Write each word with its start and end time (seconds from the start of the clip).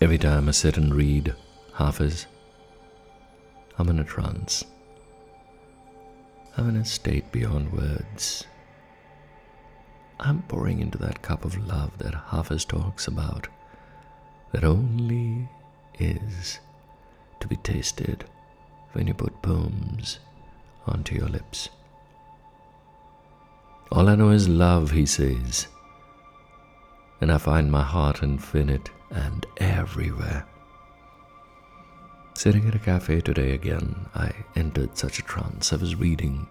Every 0.00 0.18
time 0.18 0.48
I 0.48 0.52
sit 0.52 0.76
and 0.76 0.94
read 0.94 1.34
Hafiz, 1.74 2.28
I'm 3.78 3.88
in 3.88 3.98
a 3.98 4.04
trance. 4.04 4.62
I'm 6.56 6.68
in 6.68 6.76
a 6.76 6.84
state 6.84 7.32
beyond 7.32 7.72
words. 7.72 8.44
I'm 10.20 10.42
pouring 10.42 10.78
into 10.78 10.98
that 10.98 11.22
cup 11.22 11.44
of 11.44 11.66
love 11.66 11.98
that 11.98 12.14
Hafiz 12.14 12.64
talks 12.64 13.08
about, 13.08 13.48
that 14.52 14.62
only 14.62 15.48
is 15.98 16.60
to 17.40 17.48
be 17.48 17.56
tasted 17.56 18.24
when 18.92 19.08
you 19.08 19.14
put 19.14 19.42
poems 19.42 20.20
onto 20.86 21.16
your 21.16 21.28
lips. 21.28 21.70
All 23.90 24.08
I 24.08 24.14
know 24.14 24.30
is 24.30 24.48
love, 24.48 24.92
he 24.92 25.06
says, 25.06 25.66
and 27.20 27.32
I 27.32 27.38
find 27.38 27.70
my 27.70 27.82
heart 27.82 28.22
infinite 28.22 28.90
and 29.10 29.46
everywhere. 29.56 30.46
Sitting 32.34 32.68
at 32.68 32.74
a 32.74 32.78
cafe 32.78 33.20
today 33.20 33.52
again, 33.52 34.06
I 34.14 34.32
entered 34.54 34.96
such 34.96 35.18
a 35.18 35.22
trance. 35.22 35.72
I 35.72 35.76
was 35.76 35.96
reading 35.96 36.46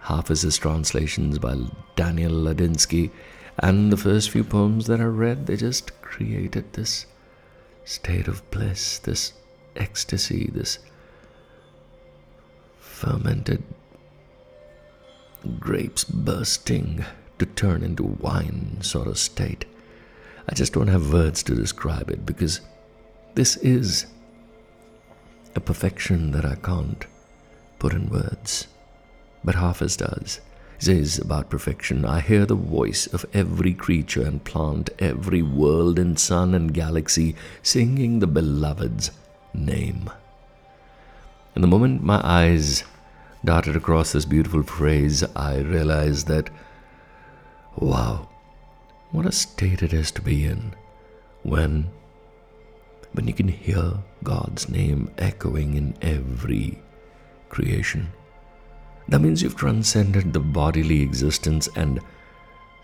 Hafiz's 0.00 0.58
translations 0.58 1.38
by 1.38 1.56
Daniel 1.94 2.32
Ladinsky, 2.32 3.10
and 3.58 3.92
the 3.92 3.96
first 3.96 4.30
few 4.30 4.42
poems 4.42 4.86
that 4.86 5.00
I 5.00 5.04
read, 5.04 5.46
they 5.46 5.56
just 5.56 6.00
created 6.02 6.72
this 6.72 7.06
state 7.84 8.26
of 8.26 8.48
bliss, 8.50 8.98
this 8.98 9.34
ecstasy, 9.76 10.50
this 10.52 10.78
fermented 12.78 13.62
grapes 15.58 16.04
bursting 16.04 17.04
to 17.40 17.46
turn 17.46 17.82
into 17.82 18.04
wine 18.04 18.78
sort 18.80 19.08
of 19.08 19.18
state. 19.18 19.64
I 20.48 20.54
just 20.54 20.72
don't 20.72 20.88
have 20.88 21.12
words 21.12 21.42
to 21.44 21.54
describe 21.54 22.10
it 22.10 22.24
because 22.24 22.60
this 23.34 23.56
is 23.58 24.06
a 25.54 25.60
perfection 25.60 26.30
that 26.32 26.44
I 26.44 26.54
can't 26.54 27.04
put 27.78 27.92
in 27.92 28.08
words. 28.08 28.68
But 29.42 29.56
Hafiz 29.56 29.96
does. 29.96 30.40
He 30.78 30.86
says 30.86 31.18
about 31.18 31.50
perfection 31.50 32.04
I 32.04 32.20
hear 32.20 32.46
the 32.46 32.54
voice 32.54 33.06
of 33.06 33.26
every 33.34 33.74
creature 33.74 34.22
and 34.22 34.42
plant, 34.42 34.90
every 34.98 35.42
world 35.42 35.98
and 35.98 36.18
sun 36.18 36.54
and 36.54 36.72
galaxy 36.72 37.34
singing 37.62 38.18
the 38.18 38.26
beloved's 38.26 39.10
name. 39.52 40.10
And 41.54 41.64
the 41.64 41.68
moment 41.68 42.02
my 42.02 42.20
eyes 42.22 42.84
darted 43.44 43.76
across 43.76 44.12
this 44.12 44.24
beautiful 44.24 44.62
phrase, 44.62 45.24
I 45.34 45.58
realized 45.58 46.26
that, 46.28 46.50
wow, 47.80 48.28
what 49.10 49.26
a 49.26 49.32
state 49.32 49.82
it 49.82 49.92
is 49.92 50.10
to 50.12 50.22
be 50.22 50.44
in 50.44 50.74
when 51.42 51.90
when 53.12 53.26
you 53.26 53.34
can 53.34 53.48
hear 53.48 53.94
God's 54.22 54.68
name 54.68 55.10
echoing 55.18 55.74
in 55.74 55.94
every 56.00 56.80
creation. 57.48 58.12
That 59.08 59.20
means 59.20 59.42
you've 59.42 59.56
transcended 59.56 60.32
the 60.32 60.38
bodily 60.38 61.02
existence, 61.02 61.68
and 61.74 61.98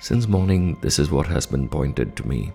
since 0.00 0.26
morning, 0.26 0.78
this 0.80 0.98
is 0.98 1.12
what 1.12 1.28
has 1.28 1.46
been 1.46 1.68
pointed 1.68 2.16
to 2.16 2.26
me. 2.26 2.52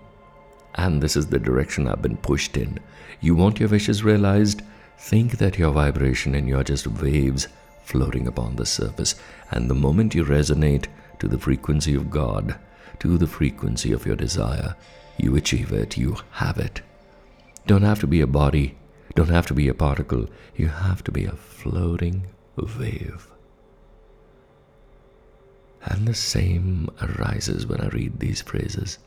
And 0.74 1.02
this 1.02 1.16
is 1.16 1.26
the 1.26 1.38
direction 1.38 1.88
I've 1.88 2.02
been 2.02 2.18
pushed 2.18 2.56
in. 2.58 2.78
You 3.20 3.34
want 3.34 3.58
your 3.60 3.68
wishes 3.70 4.04
realized? 4.04 4.62
Think 4.98 5.38
that 5.38 5.58
your 5.58 5.72
vibration 5.72 6.34
and 6.34 6.46
you're 6.46 6.64
just 6.64 6.86
waves 6.86 7.48
floating 7.84 8.26
upon 8.26 8.56
the 8.56 8.66
surface. 8.66 9.14
And 9.50 9.68
the 9.68 9.74
moment 9.74 10.14
you 10.14 10.24
resonate 10.24 10.86
to 11.22 11.28
the 11.28 11.38
frequency 11.38 11.94
of 11.94 12.10
God, 12.10 12.58
to 12.98 13.16
the 13.16 13.28
frequency 13.28 13.92
of 13.92 14.04
your 14.04 14.16
desire, 14.16 14.74
you 15.16 15.36
achieve 15.36 15.70
it, 15.70 15.96
you 15.96 16.16
have 16.32 16.58
it. 16.58 16.80
Don't 17.64 17.84
have 17.84 18.00
to 18.00 18.08
be 18.08 18.20
a 18.20 18.26
body, 18.26 18.74
don't 19.14 19.28
have 19.28 19.46
to 19.46 19.54
be 19.54 19.68
a 19.68 19.72
particle, 19.72 20.26
you 20.56 20.66
have 20.66 21.04
to 21.04 21.12
be 21.12 21.24
a 21.24 21.36
floating 21.36 22.26
wave. 22.56 23.28
And 25.84 26.08
the 26.08 26.14
same 26.14 26.90
arises 27.00 27.68
when 27.68 27.80
I 27.80 27.86
read 27.90 28.18
these 28.18 28.42
phrases. 28.42 28.98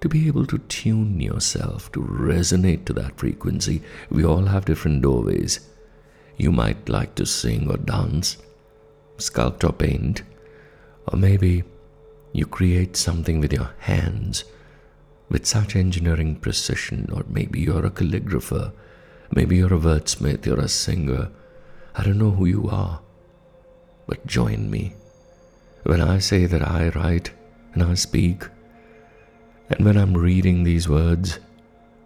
To 0.00 0.08
be 0.08 0.26
able 0.26 0.46
to 0.46 0.56
tune 0.56 1.20
yourself 1.20 1.92
to 1.92 2.00
resonate 2.00 2.86
to 2.86 2.94
that 2.94 3.18
frequency, 3.18 3.82
we 4.08 4.24
all 4.24 4.46
have 4.46 4.64
different 4.64 5.02
doorways. 5.02 5.68
You 6.38 6.50
might 6.50 6.88
like 6.88 7.14
to 7.16 7.26
sing 7.26 7.70
or 7.70 7.76
dance, 7.76 8.38
sculpt 9.18 9.64
or 9.64 9.72
paint, 9.74 10.22
or 11.08 11.18
maybe 11.18 11.64
you 12.32 12.46
create 12.46 12.96
something 12.96 13.40
with 13.40 13.52
your 13.52 13.70
hands 13.78 14.44
with 15.28 15.46
such 15.46 15.76
engineering 15.76 16.36
precision, 16.36 17.10
or 17.12 17.24
maybe 17.28 17.60
you're 17.60 17.84
a 17.84 17.90
calligrapher, 17.90 18.72
maybe 19.34 19.56
you're 19.56 19.74
a 19.74 19.78
wordsmith, 19.78 20.46
you're 20.46 20.60
a 20.60 20.68
singer. 20.68 21.30
I 21.94 22.02
don't 22.02 22.18
know 22.18 22.30
who 22.30 22.46
you 22.46 22.68
are, 22.70 23.00
but 24.06 24.26
join 24.26 24.70
me 24.70 24.94
when 25.84 26.00
I 26.00 26.18
say 26.18 26.46
that 26.46 26.62
I 26.62 26.88
write 26.90 27.32
and 27.74 27.82
I 27.82 27.94
speak. 27.94 28.44
And 29.70 29.84
when 29.84 29.98
I'm 29.98 30.16
reading 30.16 30.64
these 30.64 30.88
words, 30.88 31.40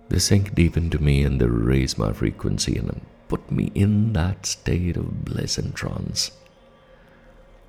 they 0.09 0.19
sink 0.19 0.55
deep 0.55 0.77
into 0.77 0.99
me 0.99 1.23
and 1.23 1.41
they 1.41 1.47
raise 1.47 1.97
my 1.97 2.13
frequency 2.13 2.77
and 2.77 3.01
put 3.29 3.51
me 3.51 3.71
in 3.75 4.13
that 4.15 4.47
state 4.47 4.97
of 4.97 5.25
bliss 5.25 5.59
and 5.59 5.75
trance. 5.75 6.33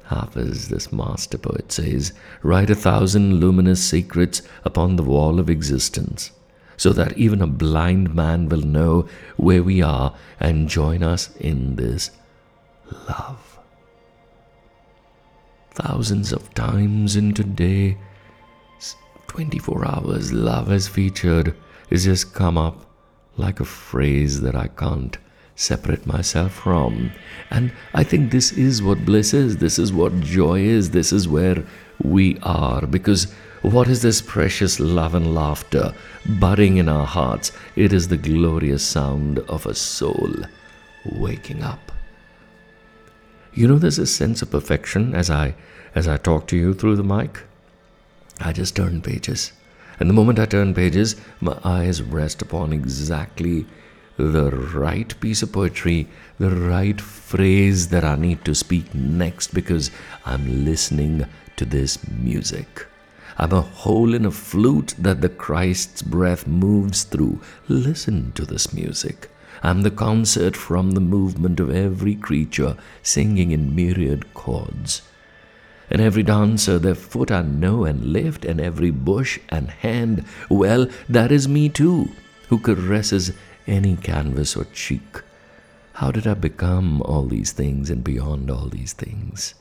Hafiz, 0.05 0.69
this 0.69 0.91
master 0.91 1.37
poet, 1.37 1.71
says, 1.71 2.13
Write 2.41 2.69
a 2.69 2.75
thousand 2.75 3.39
luminous 3.39 3.83
secrets 3.83 4.41
upon 4.63 4.95
the 4.95 5.03
wall 5.03 5.39
of 5.39 5.49
existence, 5.49 6.31
so 6.77 6.91
that 6.93 7.17
even 7.17 7.41
a 7.41 7.47
blind 7.47 8.13
man 8.13 8.49
will 8.49 8.61
know 8.61 9.07
where 9.37 9.63
we 9.63 9.81
are 9.81 10.15
and 10.39 10.69
join 10.69 11.03
us 11.03 11.35
in 11.37 11.75
this 11.75 12.11
love. 13.07 13.59
Thousands 15.71 16.31
of 16.31 16.53
times 16.53 17.15
in 17.15 17.33
today, 17.33 17.97
24 19.27 19.87
hours, 19.87 20.31
love 20.31 20.67
has 20.67 20.87
featured, 20.87 21.55
has 21.89 22.03
just 22.03 22.33
come 22.33 22.57
up 22.57 22.85
like 23.35 23.59
a 23.59 23.65
phrase 23.65 24.41
that 24.41 24.55
I 24.55 24.67
can't 24.67 25.17
separate 25.55 26.05
myself 26.05 26.53
from. 26.53 27.11
And 27.49 27.71
I 27.93 28.03
think 28.03 28.31
this 28.31 28.51
is 28.51 28.81
what 28.81 29.05
bliss 29.05 29.33
is, 29.33 29.57
this 29.57 29.77
is 29.77 29.93
what 29.93 30.19
joy 30.19 30.61
is, 30.61 30.91
this 30.91 31.13
is 31.13 31.27
where 31.27 31.63
we 32.01 32.37
are. 32.43 32.85
Because 32.85 33.31
what 33.61 33.87
is 33.87 34.01
this 34.01 34.21
precious 34.21 34.79
love 34.79 35.15
and 35.15 35.33
laughter 35.33 35.93
budding 36.39 36.77
in 36.77 36.89
our 36.89 37.05
hearts? 37.05 37.51
It 37.75 37.93
is 37.93 38.07
the 38.07 38.17
glorious 38.17 38.85
sound 38.85 39.39
of 39.39 39.65
a 39.65 39.75
soul 39.75 40.33
waking 41.05 41.63
up. 41.63 41.91
You 43.53 43.67
know, 43.67 43.77
there's 43.77 43.99
a 43.99 44.07
sense 44.07 44.41
of 44.41 44.51
perfection 44.51 45.13
as 45.13 45.29
I 45.29 45.55
as 45.95 46.07
I 46.07 46.17
talk 46.17 46.47
to 46.47 46.57
you 46.57 46.73
through 46.73 46.95
the 46.95 47.03
mic. 47.03 47.43
I 48.39 48.51
just 48.51 48.75
turn 48.75 49.01
pages. 49.01 49.53
And 49.99 50.09
the 50.09 50.13
moment 50.13 50.39
I 50.39 50.45
turn 50.45 50.73
pages, 50.73 51.15
my 51.39 51.57
eyes 51.63 52.01
rest 52.01 52.41
upon 52.41 52.73
exactly 52.73 53.67
the 54.17 54.51
right 54.51 55.19
piece 55.19 55.41
of 55.41 55.51
poetry, 55.51 56.07
the 56.39 56.51
right 56.51 56.99
phrase 56.99 57.87
that 57.89 58.03
I 58.03 58.15
need 58.15 58.45
to 58.45 58.53
speak 58.53 58.93
next 58.93 59.53
because 59.53 59.91
I'm 60.25 60.65
listening 60.65 61.25
to 61.55 61.65
this 61.65 62.07
music. 62.07 62.87
I'm 63.37 63.51
a 63.51 63.61
hole 63.61 64.13
in 64.13 64.25
a 64.25 64.31
flute 64.31 64.93
that 64.99 65.21
the 65.21 65.29
Christ's 65.29 66.01
breath 66.01 66.45
moves 66.45 67.03
through. 67.03 67.41
Listen 67.67 68.31
to 68.33 68.45
this 68.45 68.73
music. 68.73 69.29
I'm 69.63 69.81
the 69.81 69.91
concert 69.91 70.55
from 70.55 70.91
the 70.91 70.99
movement 70.99 71.59
of 71.59 71.69
every 71.69 72.15
creature 72.15 72.77
singing 73.01 73.51
in 73.51 73.75
myriad 73.75 74.33
chords. 74.33 75.01
And 75.89 76.01
every 76.01 76.23
dancer, 76.23 76.77
their 76.77 76.95
foot 76.95 77.31
I 77.31 77.41
know 77.41 77.85
and 77.85 78.13
lift, 78.13 78.45
and 78.45 78.59
every 78.59 78.91
bush 78.91 79.39
and 79.49 79.69
hand, 79.69 80.25
well, 80.49 80.87
that 81.09 81.31
is 81.31 81.47
me 81.47 81.69
too, 81.69 82.09
who 82.49 82.59
caresses 82.59 83.31
any 83.67 83.95
canvas 83.95 84.55
or 84.55 84.65
cheek. 84.65 85.21
How 85.93 86.11
did 86.11 86.25
I 86.27 86.33
become 86.33 87.01
all 87.03 87.25
these 87.25 87.51
things 87.51 87.89
and 87.89 88.03
beyond 88.03 88.49
all 88.49 88.67
these 88.67 88.93
things? 88.93 89.53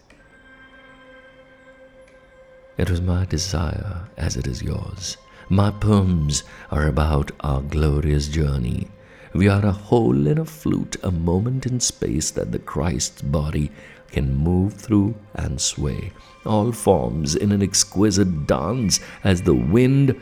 It 2.79 2.91
was 2.91 3.01
my 3.01 3.27
desire 3.27 4.09
as 4.17 4.37
it 4.37 4.47
is 4.47 4.63
yours. 4.63 5.17
My 5.49 5.71
poems 5.71 6.43
are 6.71 6.87
about 6.87 7.31
our 7.41 7.61
glorious 7.61 8.29
journey. 8.29 8.89
We 9.35 9.49
are 9.49 9.65
a 9.65 9.73
hole 9.73 10.27
in 10.27 10.39
a 10.39 10.45
flute, 10.45 10.97
a 11.03 11.11
moment 11.11 11.67
in 11.67 11.81
space 11.81 12.31
that 12.31 12.53
the 12.53 12.59
Christ's 12.59 13.23
body 13.23 13.71
can 14.11 14.35
move 14.35 14.75
through 14.75 15.15
and 15.35 15.61
sway. 15.61 16.13
All 16.45 16.73
forms 16.73 17.35
in 17.35 17.53
an 17.53 17.63
exquisite 17.63 18.47
dance 18.47 19.01
as 19.23 19.43
the 19.43 19.55
wind 19.55 20.21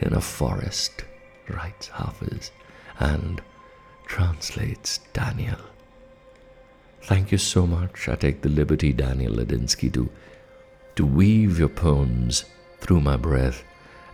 in 0.00 0.12
a 0.12 0.20
forest, 0.20 1.04
writes 1.48 1.88
Hafiz 1.88 2.52
and 2.98 3.40
translates 4.06 4.98
Daniel. 5.12 5.58
Thank 7.02 7.32
you 7.32 7.38
so 7.38 7.66
much. 7.66 8.08
I 8.08 8.16
take 8.16 8.42
the 8.42 8.48
liberty, 8.48 8.92
Daniel 8.92 9.34
Ladinsky, 9.34 9.92
to, 9.94 10.10
to 10.96 11.06
weave 11.06 11.58
your 11.58 11.68
poems 11.68 12.44
through 12.80 13.00
my 13.00 13.16
breath 13.16 13.64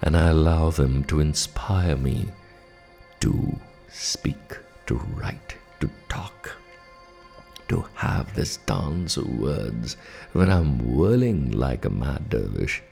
and 0.03 0.17
I 0.17 0.29
allow 0.29 0.71
them 0.71 1.05
to 1.05 1.21
inspire 1.21 1.97
me 1.97 2.29
to 3.21 3.59
speak, 3.91 4.59
to 4.87 4.97
write, 5.15 5.57
to 5.81 5.91
talk, 6.09 6.53
to 7.69 7.87
have 7.95 8.35
this 8.35 8.59
dance 8.59 9.17
of 9.17 9.39
words 9.39 9.97
when 10.33 10.51
I'm 10.51 10.95
whirling 10.95 11.53
like 11.53 11.87
a 11.87 11.91
mad 11.91 12.29
dervish, 12.29 12.83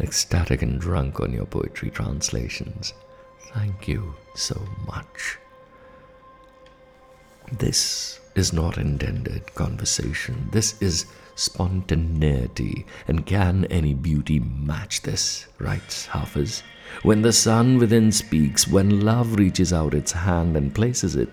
ecstatic 0.00 0.62
and 0.62 0.80
drunk 0.80 1.20
on 1.20 1.32
your 1.32 1.44
poetry 1.44 1.90
translations. 1.90 2.94
Thank 3.54 3.88
you 3.88 4.14
so 4.34 4.62
much. 4.86 5.38
This 7.50 8.20
is 8.34 8.52
not 8.52 8.76
intended 8.76 9.54
conversation. 9.54 10.48
This 10.52 10.80
is 10.82 11.06
spontaneity. 11.34 12.84
And 13.06 13.24
can 13.24 13.64
any 13.66 13.94
beauty 13.94 14.38
match 14.40 15.02
this? 15.02 15.46
writes 15.58 16.06
Hafiz. 16.06 16.62
When 17.02 17.22
the 17.22 17.32
sun 17.32 17.78
within 17.78 18.12
speaks, 18.12 18.68
when 18.68 19.00
love 19.00 19.36
reaches 19.36 19.72
out 19.72 19.94
its 19.94 20.12
hand 20.12 20.56
and 20.56 20.74
places 20.74 21.16
it 21.16 21.30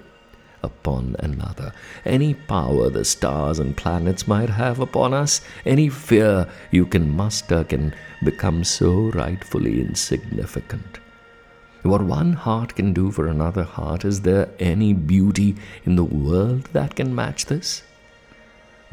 upon 0.63 1.15
another, 1.19 1.73
any 2.05 2.33
power 2.33 2.89
the 2.89 3.05
stars 3.05 3.59
and 3.59 3.75
planets 3.75 4.27
might 4.27 4.49
have 4.49 4.79
upon 4.79 5.13
us, 5.13 5.41
any 5.65 5.89
fear 5.89 6.47
you 6.71 6.85
can 6.85 7.15
muster 7.15 7.63
can 7.63 7.93
become 8.23 8.63
so 8.63 9.11
rightfully 9.11 9.81
insignificant. 9.81 10.99
What 11.85 12.01
one 12.01 12.33
heart 12.33 12.75
can 12.75 12.93
do 12.93 13.11
for 13.11 13.27
another 13.27 13.63
heart, 13.63 14.05
is 14.05 14.21
there 14.21 14.49
any 14.57 14.91
beauty 14.91 15.55
in 15.85 15.95
the 15.95 16.03
world 16.03 16.63
that 16.73 16.95
can 16.95 17.13
match 17.13 17.45
this? 17.45 17.83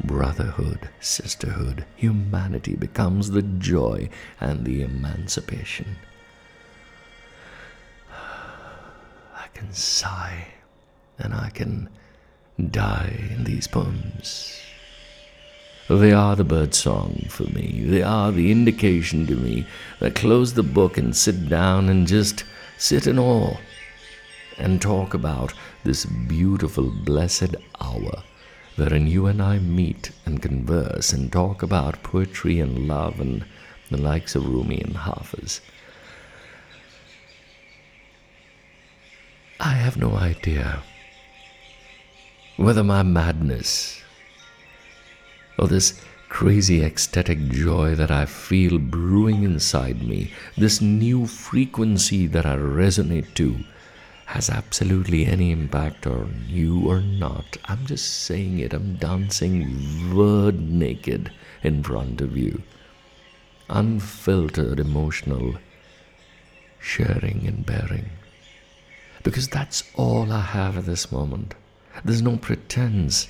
Brotherhood, 0.03 0.89
sisterhood, 0.99 1.85
humanity 1.95 2.75
becomes 2.75 3.31
the 3.31 3.41
joy 3.41 4.09
and 4.39 4.63
the 4.63 4.83
emancipation. 4.83 5.95
I 8.11 9.47
can 9.55 9.73
sigh 9.73 10.49
and 11.17 11.33
I 11.33 11.49
can 11.49 11.89
die 12.69 13.27
in 13.31 13.43
these 13.43 13.67
poems. 13.67 14.61
They 15.89 16.13
are 16.13 16.35
the 16.35 16.43
bird 16.43 16.75
song 16.75 17.25
for 17.27 17.45
me. 17.45 17.85
They 17.87 18.03
are 18.03 18.31
the 18.31 18.51
indication 18.51 19.25
to 19.25 19.35
me 19.35 19.65
that 19.99 20.13
close 20.13 20.53
the 20.53 20.61
book 20.61 20.99
and 20.99 21.15
sit 21.15 21.49
down 21.49 21.89
and 21.89 22.05
just 22.05 22.43
sit 22.83 23.07
in 23.07 23.17
awe 23.17 23.55
and 24.57 24.81
talk 24.81 25.13
about 25.13 25.53
this 25.85 26.03
beautiful, 26.05 26.91
blessed 26.91 27.55
hour 27.79 28.23
wherein 28.75 29.07
you 29.07 29.25
and 29.25 29.41
I 29.41 29.57
meet 29.59 30.11
and 30.25 30.41
converse 30.41 31.13
and 31.13 31.31
talk 31.31 31.63
about 31.63 32.03
poetry 32.03 32.59
and 32.59 32.85
love 32.85 33.21
and 33.21 33.45
the 33.89 33.95
likes 33.95 34.35
of 34.35 34.45
Rumi 34.45 34.81
and 34.81 34.97
Hafiz. 34.97 35.61
I 39.61 39.75
have 39.75 39.95
no 39.95 40.15
idea 40.15 40.83
whether 42.57 42.83
my 42.83 43.01
madness 43.01 44.01
or 45.57 45.69
this 45.69 46.01
crazy 46.33 46.83
ecstatic 46.83 47.37
joy 47.51 47.93
that 47.93 48.09
I 48.09 48.25
feel 48.25 48.79
brewing 48.79 49.43
inside 49.43 50.01
me, 50.01 50.31
this 50.57 50.81
new 50.81 51.27
frequency 51.27 52.25
that 52.25 52.43
I 52.43 52.55
resonate 52.55 53.35
to, 53.35 53.59
has 54.25 54.49
absolutely 54.49 55.27
any 55.27 55.51
impact 55.51 56.07
on 56.07 56.45
you 56.47 56.89
or 56.89 57.01
not. 57.01 57.45
I'm 57.65 57.85
just 57.85 58.23
saying 58.23 58.57
it, 58.57 58.73
I'm 58.73 58.95
dancing 58.95 60.15
word 60.15 60.59
naked 60.59 61.31
in 61.61 61.83
front 61.83 62.19
of 62.19 62.35
you. 62.35 62.63
Unfiltered 63.69 64.79
emotional 64.79 65.53
sharing 66.79 67.45
and 67.45 67.63
bearing. 67.63 68.09
Because 69.21 69.47
that's 69.47 69.83
all 69.93 70.31
I 70.31 70.41
have 70.41 70.79
at 70.79 70.87
this 70.87 71.11
moment. 71.11 71.53
There's 72.03 72.23
no 72.23 72.37
pretense, 72.37 73.27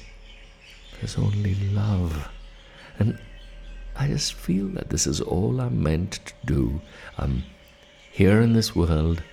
there's 1.02 1.18
only 1.18 1.56
love. 1.74 2.30
And 3.00 3.18
I 3.96 4.08
just 4.08 4.34
feel 4.34 4.68
that 4.70 4.90
this 4.90 5.08
is 5.08 5.22
all 5.22 5.62
I'm 5.62 5.82
meant 5.82 6.20
to 6.26 6.34
do. 6.46 6.82
I'm 7.18 7.44
here 8.12 8.42
in 8.42 8.54
this 8.54 8.76
world 8.76 9.24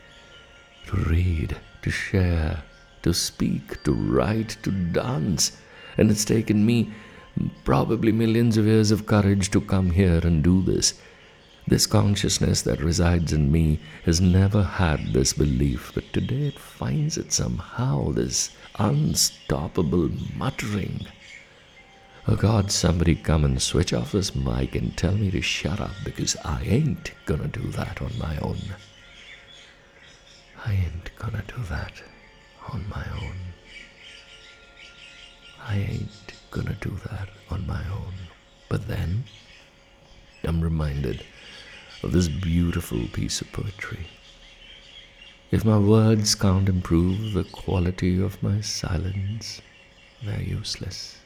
to 0.87 0.97
read, 0.97 1.57
to 1.83 1.91
share, 1.91 2.63
to 3.03 3.15
speak, 3.15 3.83
to 3.85 3.93
write, 3.93 4.57
to 4.63 4.71
dance. 4.71 5.57
And 5.97 6.11
it's 6.11 6.25
taken 6.25 6.65
me 6.65 6.93
probably 7.65 8.13
millions 8.13 8.57
of 8.57 8.67
years 8.67 8.91
of 8.91 9.07
courage 9.07 9.51
to 9.51 9.61
come 9.61 9.91
here 9.91 10.21
and 10.23 10.43
do 10.43 10.63
this. 10.63 11.01
This 11.67 11.87
consciousness 11.87 12.63
that 12.63 12.81
resides 12.81 13.33
in 13.33 13.53
me 13.53 13.79
has 14.05 14.21
never 14.21 14.63
had 14.63 15.13
this 15.13 15.33
belief, 15.33 15.93
but 15.95 16.13
today 16.13 16.49
it 16.49 16.59
finds 16.59 17.17
it 17.17 17.33
somehow, 17.33 18.11
this 18.11 18.51
unstoppable 18.79 20.11
muttering. 20.37 21.07
Oh 22.29 22.37
God, 22.37 22.71
somebody 22.71 23.15
come 23.15 23.45
and 23.45 23.61
switch 23.61 23.95
off 23.95 24.13
this 24.13 24.35
mic 24.35 24.75
and 24.75 24.97
tell 24.97 25.15
me 25.15 25.31
to 25.31 25.41
shut 25.41 25.81
up 25.81 25.93
because 26.05 26.37
I 26.45 26.63
ain't 26.65 27.13
gonna 27.25 27.49
do 27.49 27.63
that 27.71 28.03
on 28.03 28.13
my 28.19 28.37
own. 28.39 28.59
I 30.65 30.73
ain't 30.73 31.11
gonna 31.17 31.43
do 31.49 31.63
that 31.71 32.03
on 32.73 32.85
my 32.91 33.05
own. 33.23 33.37
I 35.67 35.79
ain't 35.79 36.35
gonna 36.51 36.77
do 36.81 36.91
that 37.11 37.29
on 37.51 37.67
my 37.67 37.83
own. 37.91 38.13
But 38.69 38.87
then, 38.87 39.25
I'm 40.45 40.61
reminded 40.61 41.25
of 42.03 42.13
this 42.13 42.29
beautiful 42.29 43.07
piece 43.13 43.41
of 43.41 43.51
poetry. 43.53 44.07
If 45.51 45.65
my 45.65 45.79
words 45.79 46.35
can't 46.35 46.69
improve 46.69 47.33
the 47.33 47.45
quality 47.45 48.23
of 48.23 48.43
my 48.43 48.61
silence, 48.61 49.63
they're 50.23 50.43
useless. 50.43 51.20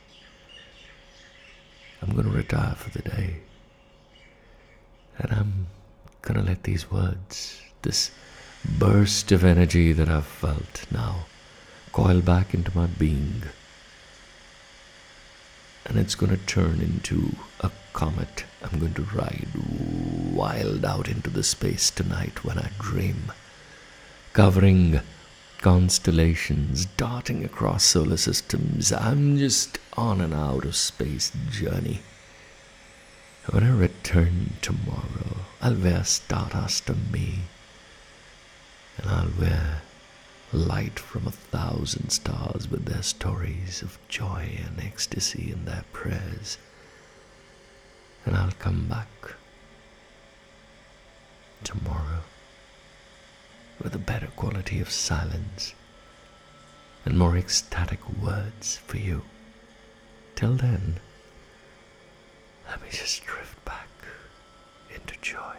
I'm 2.04 2.12
going 2.14 2.30
to 2.30 2.36
retire 2.36 2.74
for 2.74 2.90
the 2.90 3.08
day. 3.08 3.36
And 5.18 5.32
I'm 5.32 5.66
going 6.20 6.38
to 6.38 6.46
let 6.46 6.64
these 6.64 6.90
words, 6.90 7.62
this 7.80 8.10
burst 8.78 9.32
of 9.32 9.42
energy 9.42 9.92
that 9.92 10.08
I've 10.08 10.26
felt 10.26 10.84
now, 10.90 11.26
coil 11.92 12.20
back 12.20 12.52
into 12.52 12.76
my 12.76 12.86
being. 12.86 13.44
And 15.86 15.98
it's 15.98 16.14
going 16.14 16.30
to 16.30 16.46
turn 16.46 16.80
into 16.80 17.36
a 17.60 17.70
comet. 17.94 18.44
I'm 18.62 18.78
going 18.78 18.94
to 18.94 19.02
ride 19.02 19.48
wild 20.34 20.84
out 20.84 21.08
into 21.08 21.30
the 21.30 21.42
space 21.42 21.90
tonight 21.90 22.44
when 22.44 22.58
I 22.58 22.70
dream, 22.78 23.32
covering 24.34 25.00
constellations 25.64 26.84
darting 26.84 27.42
across 27.42 27.84
solar 27.84 28.18
systems. 28.18 28.92
I'm 28.92 29.38
just 29.38 29.78
on 29.96 30.20
an 30.20 30.34
out 30.34 30.66
of 30.66 30.76
space 30.76 31.32
journey. 31.50 32.00
When 33.48 33.64
I 33.64 33.70
return 33.70 34.52
tomorrow, 34.60 35.38
I'll 35.62 35.74
wear 35.74 36.04
stardust 36.04 36.90
on 36.90 37.10
me, 37.10 37.44
and 38.98 39.10
I'll 39.10 39.30
wear 39.40 39.80
light 40.52 40.98
from 40.98 41.26
a 41.26 41.30
thousand 41.30 42.10
stars 42.10 42.70
with 42.70 42.84
their 42.84 43.02
stories 43.02 43.80
of 43.80 43.96
joy 44.08 44.58
and 44.66 44.78
ecstasy 44.84 45.50
and 45.50 45.66
their 45.66 45.84
prayers. 45.94 46.58
And 48.26 48.36
I'll 48.36 48.52
come 48.58 48.86
back 48.86 49.08
tomorrow 51.62 52.20
with 53.84 53.94
a 53.94 53.98
better 53.98 54.28
quality 54.34 54.80
of 54.80 54.90
silence 54.90 55.74
and 57.04 57.18
more 57.18 57.36
ecstatic 57.36 58.00
words 58.20 58.78
for 58.78 58.96
you. 58.96 59.22
Till 60.34 60.54
then, 60.54 60.98
let 62.68 62.80
me 62.80 62.88
just 62.90 63.22
drift 63.24 63.62
back 63.66 63.88
into 64.92 65.14
joy. 65.20 65.56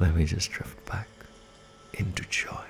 Let 0.00 0.16
me 0.16 0.24
just 0.24 0.50
drift 0.50 0.84
back 0.86 1.08
into 1.92 2.22
joy. 2.30 2.64